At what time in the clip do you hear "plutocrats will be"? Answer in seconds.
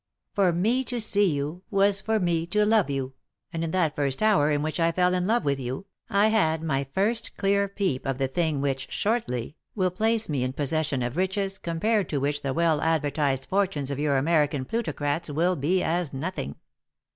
14.65-15.83